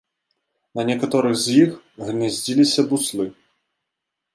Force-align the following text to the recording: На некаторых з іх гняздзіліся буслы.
На 0.79 0.85
некаторых 0.91 1.37
з 1.43 1.59
іх 1.67 1.77
гняздзіліся 2.09 2.81
буслы. 2.91 3.33